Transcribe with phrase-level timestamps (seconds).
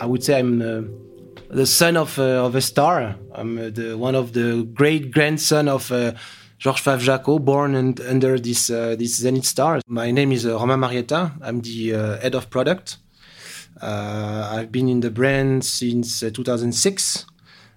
[0.00, 0.62] I would say I'm
[1.48, 3.16] the son of uh, of a star.
[3.34, 6.12] I'm uh, the one of the great grandson of uh,
[6.58, 9.80] Georges Favre-Jacot, born and, under this uh, this Zenith star.
[9.86, 11.32] My name is uh, Romain Marietta.
[11.42, 12.98] I'm the uh, head of product.
[13.80, 17.26] Uh, I've been in the brand since 2006,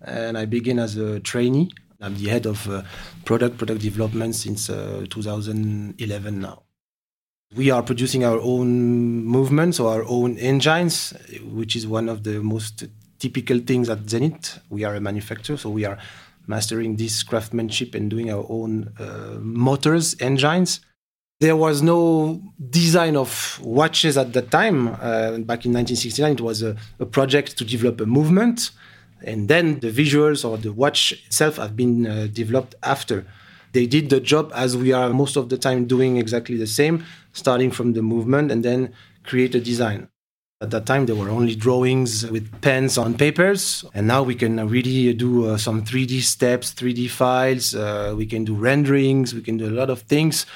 [0.00, 1.70] and I began as a trainee.
[2.00, 2.66] I'm the head of
[3.24, 6.61] product product development since 2011 now.
[7.54, 11.12] We are producing our own movements or our own engines,
[11.44, 12.84] which is one of the most
[13.18, 14.58] typical things at Zenith.
[14.70, 15.98] We are a manufacturer, so we are
[16.46, 20.80] mastering this craftsmanship and doing our own uh, motors, engines.
[21.40, 24.88] There was no design of watches at that time.
[24.88, 28.70] Uh, back in 1969, it was a, a, project to develop a movement.
[29.24, 33.26] And then the visuals or the watch itself have been uh, developed after.
[33.72, 37.04] They did the job as we are most of the time doing exactly the same,
[37.32, 38.92] starting from the movement and then
[39.24, 40.08] create a design.
[40.60, 44.68] At that time, there were only drawings with pens on papers, and now we can
[44.68, 47.74] really do uh, some 3D steps, 3D files.
[47.74, 50.46] Uh, we can do renderings, we can do a lot of things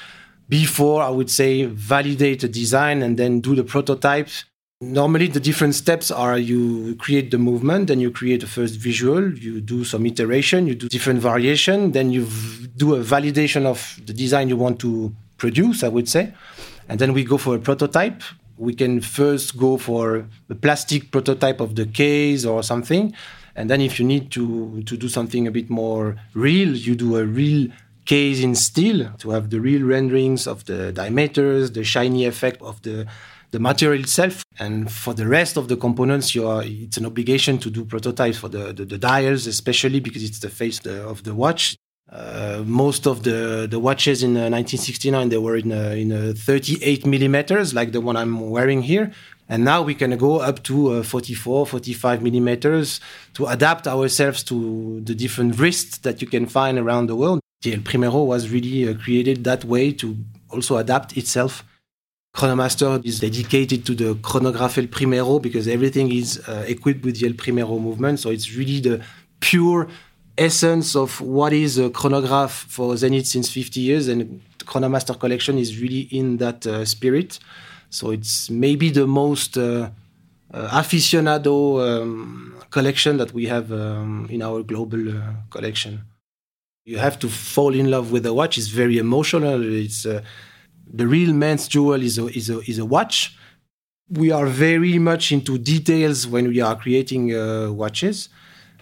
[0.49, 4.29] before I would say validate the design and then do the prototype.
[4.79, 9.33] Normally, the different steps are you create the movement, then you create the first visual,
[9.33, 12.27] you do some iteration, you do different variation, then you
[12.75, 16.33] do a validation of the design you want to produce, I would say.
[16.87, 18.21] And then we go for a prototype
[18.57, 23.13] we can first go for a plastic prototype of the case or something.
[23.55, 27.17] And then if you need to, to do something a bit more real, you do
[27.17, 27.69] a real
[28.05, 32.81] case in steel to have the real renderings of the diameters, the shiny effect of
[32.81, 33.05] the,
[33.51, 34.43] the material itself.
[34.59, 38.49] And for the rest of the components, are, it's an obligation to do prototypes for
[38.49, 41.77] the, the, the dials, especially because it's the face of the watch.
[42.09, 47.05] Uh, most of the, the watches in uh, 1969 they were in uh, in 38
[47.05, 49.11] millimeters, like the one I'm wearing here.
[49.49, 53.01] And now we can go up to uh, 44, 45 millimeters
[53.33, 57.41] to adapt ourselves to the different wrists that you can find around the world.
[57.61, 60.17] The El Primero was really uh, created that way to
[60.49, 61.65] also adapt itself.
[62.35, 67.27] Chronomaster is dedicated to the chronograph El Primero because everything is uh, equipped with the
[67.27, 68.19] El Primero movement.
[68.19, 69.03] So it's really the
[69.39, 69.87] pure
[70.37, 75.79] essence of what is a chronograph for Zenith since 50 years, and Chronomaster collection is
[75.81, 77.39] really in that uh, spirit.
[77.89, 79.89] So it's maybe the most uh,
[80.53, 86.03] uh, aficionado um, collection that we have um, in our global uh, collection.
[86.85, 88.57] You have to fall in love with the watch.
[88.57, 89.61] It's very emotional.
[89.73, 90.21] It's uh,
[90.91, 93.37] the real man's jewel is a, is a, is a watch.
[94.09, 98.29] We are very much into details when we are creating uh, watches.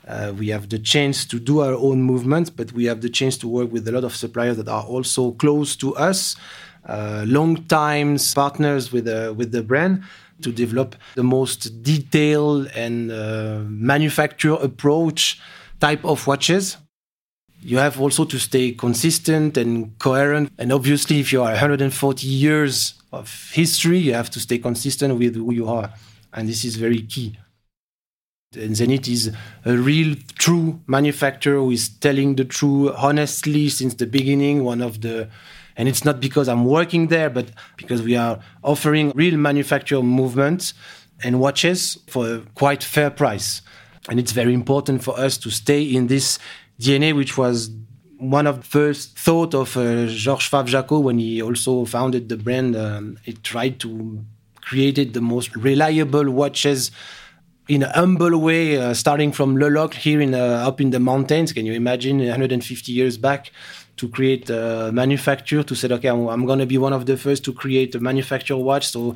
[0.08, 3.38] Uh, we have the chance to do our own movements, but we have the chance
[3.38, 6.36] to work with a lot of suppliers that are also close to us,
[6.88, 10.04] uh, long times partners with the, uh, with the brand
[10.44, 15.40] to develop the most detailed and uh, manufacture approach
[15.80, 16.78] type of watches.
[17.66, 20.52] You have also to stay consistent and coherent.
[20.60, 25.34] And obviously, if you are 140 years of history, you have to stay consistent with
[25.36, 25.92] who you are.
[26.32, 27.36] And this is very key.
[28.56, 29.32] And Zenith is
[29.66, 34.64] a real, true manufacturer who is telling the truth honestly since the beginning.
[34.64, 35.28] One of the,
[35.76, 37.48] and it's not because I'm working there, but
[37.78, 40.76] because we are offering real manufacturer movements
[41.24, 43.64] and watches for a quite fair price.
[44.08, 46.38] And it's very important for us to stay in this
[46.80, 47.72] DNA, which was
[48.18, 52.76] one of the first thought of uh, Georges Favre-Jacot when he also founded the brand.
[52.76, 54.24] Um, he tried to
[54.62, 56.92] create the most reliable watches
[57.68, 61.00] in a humble way, uh, starting from Le Locle here in uh, up in the
[61.00, 61.52] mountains.
[61.52, 63.52] Can you imagine 150 years back
[63.98, 67.18] to create a manufacture to say, okay, I'm, I'm going to be one of the
[67.18, 68.88] first to create a manufacturer watch.
[68.90, 69.16] So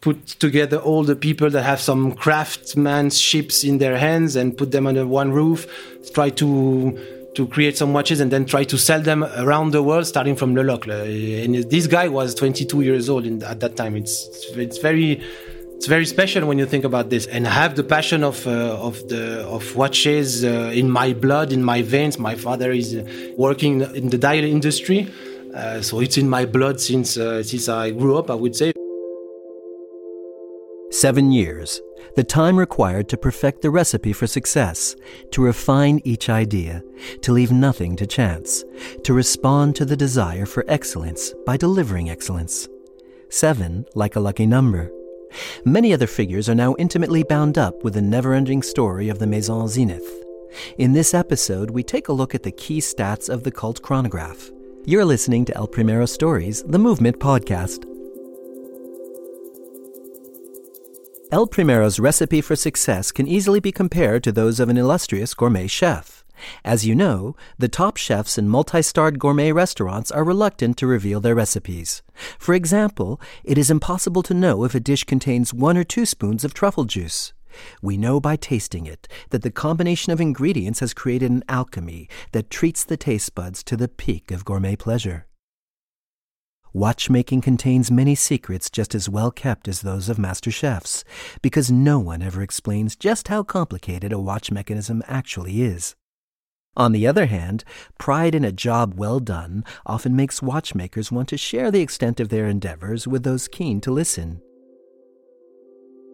[0.00, 4.86] put together all the people that have some craftsmanships in their hands and put them
[4.86, 5.66] under one roof.
[6.12, 6.98] Try to
[7.34, 10.54] to create some watches and then try to sell them around the world, starting from
[10.56, 10.92] Le Locle.
[10.92, 13.94] And this guy was 22 years old in, at that time.
[13.94, 15.22] It's it's very
[15.76, 18.88] it's very special when you think about this and I have the passion of uh,
[18.88, 23.04] of the of watches uh, in my blood in my veins my father is uh,
[23.36, 25.08] working in the dial industry
[25.54, 28.72] uh, so it's in my blood since uh, since I grew up I would say
[31.00, 31.80] 7 years
[32.16, 34.96] the time required to perfect the recipe for success
[35.30, 36.82] to refine each idea
[37.22, 38.64] to leave nothing to chance
[39.04, 42.66] to respond to the desire for excellence by delivering excellence
[43.28, 44.90] 7 like a lucky number
[45.64, 49.26] Many other figures are now intimately bound up with the never ending story of the
[49.26, 50.10] Maison Zenith.
[50.78, 54.50] In this episode, we take a look at the key stats of the cult chronograph.
[54.86, 57.84] You're listening to El Primero Stories, the Movement podcast.
[61.30, 65.66] El Primero's recipe for success can easily be compared to those of an illustrious gourmet
[65.66, 66.24] chef.
[66.64, 71.20] As you know, the top chefs in multi starred gourmet restaurants are reluctant to reveal
[71.20, 72.02] their recipes.
[72.38, 76.44] For example, it is impossible to know if a dish contains one or two spoons
[76.44, 77.34] of truffle juice.
[77.82, 82.48] We know by tasting it that the combination of ingredients has created an alchemy that
[82.48, 85.26] treats the taste buds to the peak of gourmet pleasure.
[86.72, 91.02] Watchmaking contains many secrets just as well kept as those of master chefs,
[91.40, 95.96] because no one ever explains just how complicated a watch mechanism actually is.
[96.76, 97.64] On the other hand,
[97.98, 102.28] pride in a job well done often makes watchmakers want to share the extent of
[102.28, 104.40] their endeavors with those keen to listen.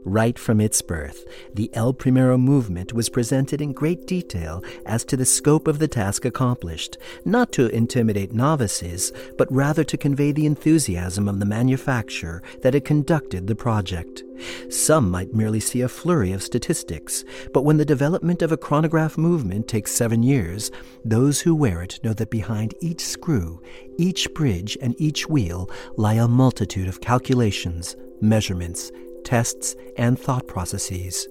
[0.06, 1.24] Right from its birth,
[1.54, 5.88] the El Primero movement was presented in great detail as to the scope of the
[5.88, 12.42] task accomplished, not to intimidate novices, but rather to convey the enthusiasm of the manufacturer
[12.60, 14.22] that had conducted the project.
[14.68, 17.24] Some might merely see a flurry of statistics,
[17.54, 20.70] but when the development of a chronograph movement takes seven years,
[21.02, 23.62] those who wear it know that behind each screw,
[23.96, 28.92] each bridge, and each wheel lie a multitude of calculations, measurements,
[29.24, 31.26] tests, and thought processes.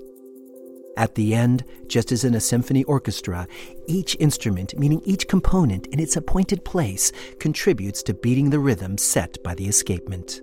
[0.96, 3.48] At the end, just as in a symphony orchestra,
[3.88, 9.42] each instrument, meaning each component in its appointed place, contributes to beating the rhythm set
[9.44, 10.42] by the escapement.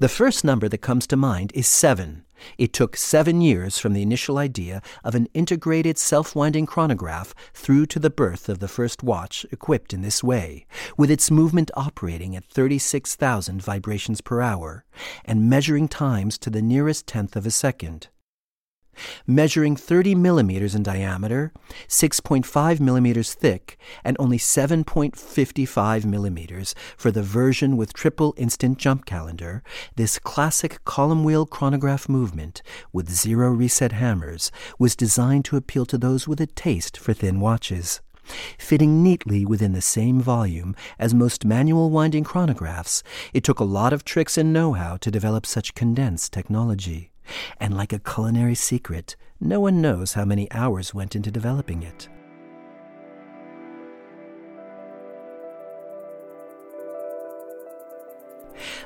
[0.00, 2.24] The first number that comes to mind is seven.
[2.56, 7.86] It took seven years from the initial idea of an integrated self winding chronograph through
[7.86, 12.36] to the birth of the first watch equipped in this way, with its movement operating
[12.36, 14.84] at 36,000 vibrations per hour
[15.24, 18.08] and measuring times to the nearest tenth of a second
[19.26, 21.52] measuring 30 millimeters in diameter,
[21.88, 29.62] 6.5 millimeters thick, and only 7.55 millimeters for the version with triple instant jump calendar,
[29.96, 32.62] this classic column wheel chronograph movement
[32.92, 37.40] with zero reset hammers was designed to appeal to those with a taste for thin
[37.40, 38.00] watches.
[38.58, 43.02] Fitting neatly within the same volume as most manual winding chronographs,
[43.32, 47.10] it took a lot of tricks and know how to develop such condensed technology.
[47.60, 52.08] And like a culinary secret, no one knows how many hours went into developing it.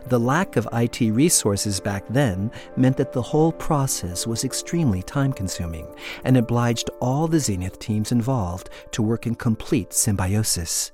[0.09, 5.33] The lack of IT resources back then meant that the whole process was extremely time
[5.33, 5.87] consuming
[6.25, 10.93] and obliged all the Zenith teams involved to work in complete symbiosis.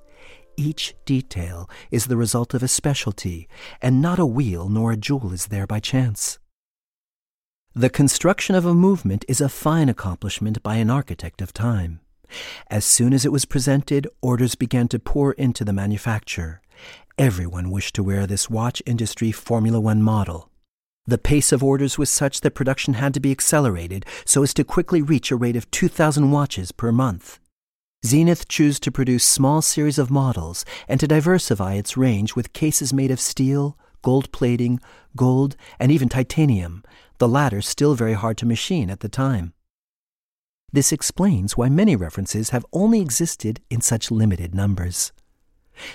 [0.56, 3.48] Each detail is the result of a specialty,
[3.80, 6.38] and not a wheel nor a jewel is there by chance.
[7.78, 12.00] The construction of a movement is a fine accomplishment by an architect of time.
[12.68, 16.60] As soon as it was presented, orders began to pour into the manufacture.
[17.18, 20.50] Everyone wished to wear this watch industry Formula One model.
[21.06, 24.64] The pace of orders was such that production had to be accelerated so as to
[24.64, 27.38] quickly reach a rate of 2,000 watches per month.
[28.04, 32.92] Zenith chose to produce small series of models and to diversify its range with cases
[32.92, 34.80] made of steel, gold plating,
[35.14, 36.82] gold, and even titanium,
[37.18, 39.52] the latter still very hard to machine at the time.
[40.72, 45.12] This explains why many references have only existed in such limited numbers.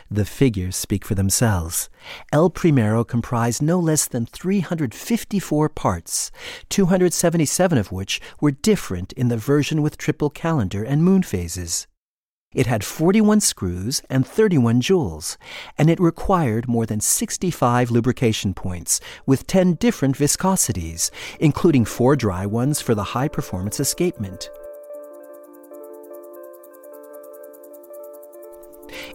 [0.10, 1.90] The figures speak for themselves.
[2.32, 6.32] El Primero comprised no less than 354 parts,
[6.70, 11.88] 277 of which were different in the version with triple calendar and moon phases.
[12.54, 15.38] It had 41 screws and 31 jewels,
[15.78, 22.46] and it required more than 65 lubrication points with 10 different viscosities, including four dry
[22.46, 24.50] ones for the high performance escapement.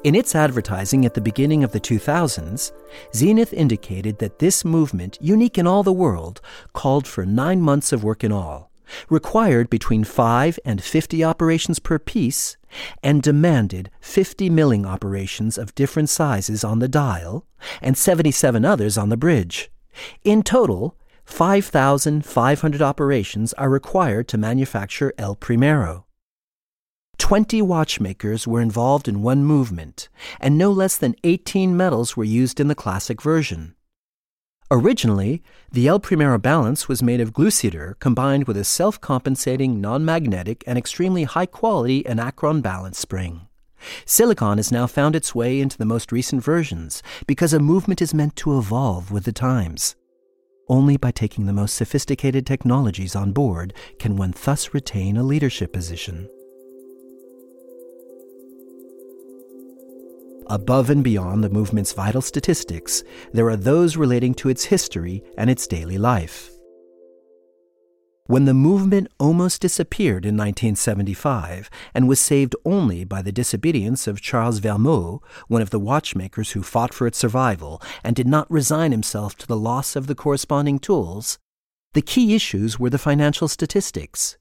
[0.02, 2.72] In its advertising at the beginning of the 2000s,
[3.14, 6.40] Zenith indicated that this movement, unique in all the world,
[6.72, 8.67] called for nine months of work in all
[9.08, 12.56] required between 5 and 50 operations per piece,
[13.02, 17.46] and demanded 50 milling operations of different sizes on the dial
[17.80, 19.70] and 77 others on the bridge.
[20.24, 26.06] In total, 5,500 operations are required to manufacture El Primero.
[27.18, 30.08] Twenty watchmakers were involved in one movement,
[30.40, 33.74] and no less than 18 metals were used in the classic version.
[34.70, 40.04] Originally, the El Primero balance was made of glucydur combined with a self compensating, non
[40.04, 43.48] magnetic, and extremely high quality Anacron balance spring.
[44.04, 48.12] Silicon has now found its way into the most recent versions because a movement is
[48.12, 49.96] meant to evolve with the times.
[50.68, 55.72] Only by taking the most sophisticated technologies on board can one thus retain a leadership
[55.72, 56.28] position.
[60.50, 63.02] Above and beyond the movement's vital statistics,
[63.32, 66.50] there are those relating to its history and its daily life.
[68.24, 74.22] When the movement almost disappeared in 1975 and was saved only by the disobedience of
[74.22, 78.90] Charles Vermot, one of the watchmakers who fought for its survival and did not resign
[78.90, 81.38] himself to the loss of the corresponding tools,
[81.92, 84.36] the key issues were the financial statistics.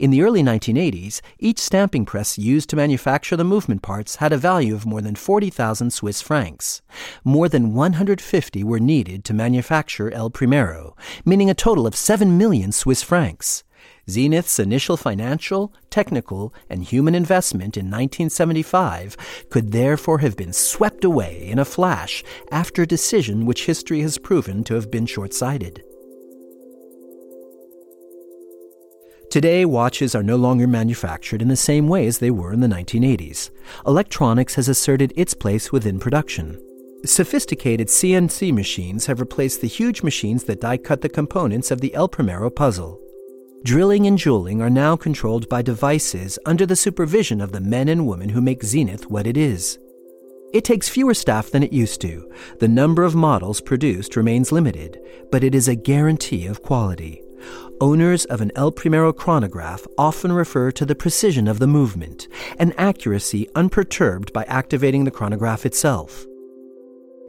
[0.00, 4.38] In the early 1980s, each stamping press used to manufacture the movement parts had a
[4.38, 6.80] value of more than 40,000 Swiss francs.
[7.22, 12.72] More than 150 were needed to manufacture El Primero, meaning a total of 7 million
[12.72, 13.62] Swiss francs.
[14.08, 19.18] Zenith's initial financial, technical, and human investment in 1975
[19.50, 24.16] could therefore have been swept away in a flash after a decision which history has
[24.16, 25.84] proven to have been short sighted.
[29.30, 32.66] Today, watches are no longer manufactured in the same way as they were in the
[32.66, 33.50] 1980s.
[33.86, 36.60] Electronics has asserted its place within production.
[37.04, 41.94] Sophisticated CNC machines have replaced the huge machines that die cut the components of the
[41.94, 43.00] El Primero puzzle.
[43.62, 48.08] Drilling and jeweling are now controlled by devices under the supervision of the men and
[48.08, 49.78] women who make Zenith what it is.
[50.52, 52.28] It takes fewer staff than it used to.
[52.58, 57.22] The number of models produced remains limited, but it is a guarantee of quality.
[57.80, 62.28] Owners of an El Primero chronograph often refer to the precision of the movement,
[62.58, 66.26] an accuracy unperturbed by activating the chronograph itself.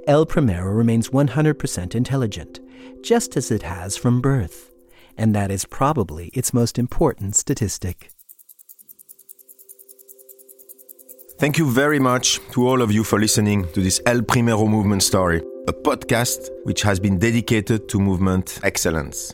[0.07, 2.59] El Primero remains 100% intelligent,
[3.03, 4.71] just as it has from birth,
[5.17, 8.09] and that is probably its most important statistic.
[11.41, 15.01] Thank you very much to all of you for listening to this El Primero movement
[15.01, 19.33] story, a podcast which has been dedicated to movement excellence.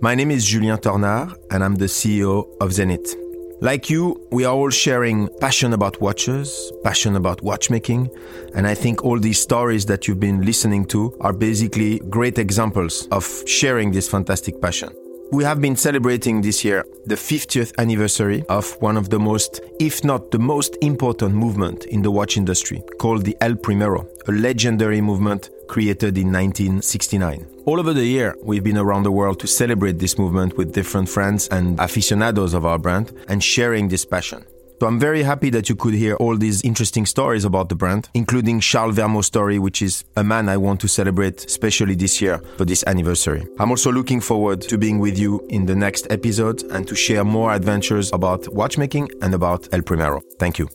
[0.00, 3.16] My name is Julien Tornare, and I'm the CEO of Zenith.
[3.60, 8.08] Like you, we are all sharing passion about watches, passion about watchmaking,
[8.54, 13.08] and I think all these stories that you've been listening to are basically great examples
[13.10, 14.90] of sharing this fantastic passion.
[15.32, 20.04] We have been celebrating this year the 50th anniversary of one of the most, if
[20.04, 25.00] not the most important movement in the watch industry, called the El Primero, a legendary
[25.00, 27.57] movement created in 1969.
[27.68, 31.06] All over the year, we've been around the world to celebrate this movement with different
[31.06, 34.42] friends and aficionados of our brand and sharing this passion.
[34.80, 38.08] So I'm very happy that you could hear all these interesting stories about the brand,
[38.14, 42.38] including Charles Vermot's story, which is a man I want to celebrate, especially this year
[42.56, 43.46] for this anniversary.
[43.58, 47.22] I'm also looking forward to being with you in the next episode and to share
[47.22, 50.22] more adventures about watchmaking and about El Primero.
[50.38, 50.70] Thank you.